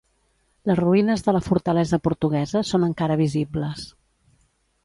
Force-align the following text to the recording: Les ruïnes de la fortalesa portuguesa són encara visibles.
Les 0.69 0.79
ruïnes 0.79 1.25
de 1.27 1.35
la 1.37 1.43
fortalesa 1.49 2.01
portuguesa 2.09 2.65
són 2.71 2.89
encara 2.91 3.19
visibles. 3.23 3.89